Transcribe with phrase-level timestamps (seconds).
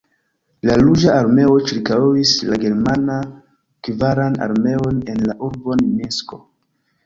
[0.69, 3.19] La Ruĝa Armeo ĉirkaŭis la Germana
[3.89, 6.45] Kvaran Armeon en la urbon Minsko.